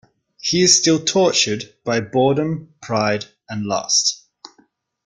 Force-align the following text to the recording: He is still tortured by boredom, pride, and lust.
He 0.41 0.63
is 0.63 0.75
still 0.75 0.99
tortured 0.99 1.75
by 1.85 1.99
boredom, 1.99 2.73
pride, 2.81 3.27
and 3.47 3.67
lust. 3.67 4.23